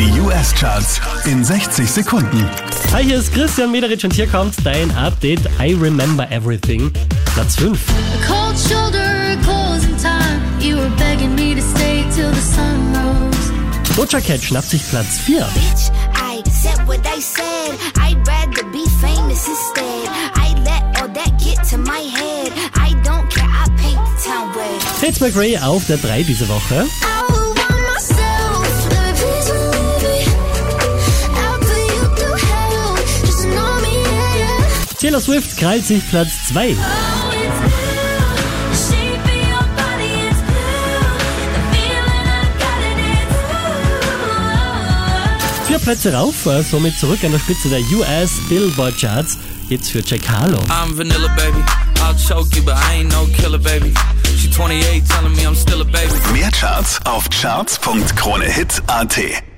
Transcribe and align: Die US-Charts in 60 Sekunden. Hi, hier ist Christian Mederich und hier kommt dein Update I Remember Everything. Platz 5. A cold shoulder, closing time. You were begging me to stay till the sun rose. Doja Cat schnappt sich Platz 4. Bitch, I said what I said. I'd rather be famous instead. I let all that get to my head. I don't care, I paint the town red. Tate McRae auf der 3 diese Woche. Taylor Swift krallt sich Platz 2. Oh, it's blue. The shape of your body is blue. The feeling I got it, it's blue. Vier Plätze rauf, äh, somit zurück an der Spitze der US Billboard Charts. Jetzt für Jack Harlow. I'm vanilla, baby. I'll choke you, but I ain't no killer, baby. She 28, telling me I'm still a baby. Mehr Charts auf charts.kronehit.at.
Die 0.00 0.18
US-Charts 0.18 0.98
in 1.26 1.44
60 1.44 1.90
Sekunden. 1.90 2.48
Hi, 2.90 3.04
hier 3.04 3.18
ist 3.18 3.34
Christian 3.34 3.70
Mederich 3.70 4.02
und 4.02 4.14
hier 4.14 4.26
kommt 4.26 4.54
dein 4.64 4.90
Update 4.96 5.40
I 5.60 5.74
Remember 5.74 6.26
Everything. 6.30 6.90
Platz 7.34 7.56
5. 7.56 7.78
A 7.78 8.26
cold 8.26 8.58
shoulder, 8.58 9.36
closing 9.44 9.94
time. 9.98 10.40
You 10.58 10.78
were 10.78 10.88
begging 10.96 11.34
me 11.34 11.54
to 11.54 11.60
stay 11.60 12.02
till 12.14 12.30
the 12.30 12.40
sun 12.40 12.94
rose. 12.94 13.52
Doja 13.94 14.22
Cat 14.22 14.42
schnappt 14.42 14.70
sich 14.70 14.88
Platz 14.88 15.18
4. 15.18 15.42
Bitch, 15.42 15.90
I 16.14 16.42
said 16.48 16.78
what 16.88 17.00
I 17.06 17.20
said. 17.20 17.76
I'd 18.00 18.26
rather 18.26 18.64
be 18.72 18.86
famous 19.02 19.46
instead. 19.46 20.08
I 20.34 20.54
let 20.64 20.98
all 20.98 21.08
that 21.08 21.38
get 21.44 21.62
to 21.68 21.76
my 21.76 22.00
head. 22.00 22.52
I 22.72 22.94
don't 23.04 23.28
care, 23.28 23.44
I 23.44 23.68
paint 23.76 24.00
the 24.16 24.30
town 24.30 24.48
red. 24.56 24.80
Tate 24.98 25.20
McRae 25.20 25.58
auf 25.62 25.84
der 25.88 25.98
3 26.00 26.22
diese 26.22 26.48
Woche. 26.48 26.86
Taylor 35.00 35.20
Swift 35.22 35.56
krallt 35.56 35.86
sich 35.86 36.06
Platz 36.10 36.48
2. 36.48 36.58
Oh, 36.58 36.60
it's 36.60 36.76
blue. 36.76 36.82
The 38.68 38.76
shape 38.76 39.24
of 39.24 39.48
your 39.48 39.64
body 39.74 40.12
is 40.28 40.36
blue. 40.44 41.00
The 41.54 41.60
feeling 41.72 42.26
I 42.28 42.44
got 42.58 42.80
it, 42.84 42.98
it's 43.00 43.32
blue. 45.56 45.68
Vier 45.68 45.78
Plätze 45.78 46.12
rauf, 46.12 46.44
äh, 46.44 46.62
somit 46.62 46.98
zurück 46.98 47.24
an 47.24 47.32
der 47.32 47.38
Spitze 47.38 47.70
der 47.70 47.80
US 47.80 48.32
Billboard 48.50 48.98
Charts. 49.00 49.38
Jetzt 49.70 49.90
für 49.90 50.02
Jack 50.04 50.28
Harlow. 50.28 50.60
I'm 50.68 50.94
vanilla, 50.94 51.28
baby. 51.34 51.64
I'll 52.02 52.14
choke 52.14 52.54
you, 52.54 52.62
but 52.62 52.74
I 52.74 52.96
ain't 53.00 53.10
no 53.10 53.24
killer, 53.34 53.58
baby. 53.58 53.94
She 54.36 54.50
28, 54.50 55.02
telling 55.08 55.34
me 55.34 55.46
I'm 55.46 55.56
still 55.56 55.80
a 55.80 55.84
baby. 55.86 56.12
Mehr 56.34 56.50
Charts 56.52 56.98
auf 57.06 57.26
charts.kronehit.at. 57.30 59.49